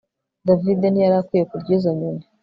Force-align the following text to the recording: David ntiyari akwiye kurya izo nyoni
David 0.47 0.79
ntiyari 0.89 1.15
akwiye 1.21 1.43
kurya 1.51 1.71
izo 1.77 1.91
nyoni 1.97 2.23